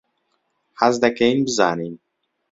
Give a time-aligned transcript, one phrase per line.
[0.81, 1.95] حەز دەکەین بزانین.